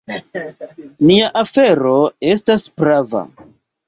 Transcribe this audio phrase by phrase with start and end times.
[1.09, 1.91] Nia afero
[2.31, 3.23] estas prava.